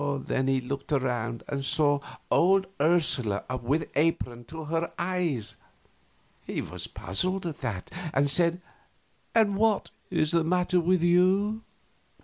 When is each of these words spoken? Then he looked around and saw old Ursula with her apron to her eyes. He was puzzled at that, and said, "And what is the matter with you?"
Then 0.25 0.47
he 0.47 0.59
looked 0.59 0.91
around 0.91 1.43
and 1.47 1.63
saw 1.63 1.99
old 2.31 2.65
Ursula 2.81 3.43
with 3.61 3.83
her 3.83 3.87
apron 3.95 4.45
to 4.45 4.63
her 4.63 4.91
eyes. 4.97 5.57
He 6.43 6.59
was 6.59 6.87
puzzled 6.87 7.45
at 7.45 7.59
that, 7.61 7.91
and 8.11 8.27
said, 8.27 8.61
"And 9.35 9.57
what 9.57 9.91
is 10.09 10.31
the 10.31 10.43
matter 10.43 10.79
with 10.79 11.03
you?" 11.03 11.61